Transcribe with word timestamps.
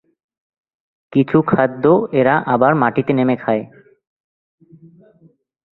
কিছু 1.13 1.37
খাদ্য 1.41 1.83
এরা 2.11 2.35
আবার 2.45 2.71
মাটিতে 2.75 3.11
নেমে 3.13 3.35
খায়। 3.35 3.63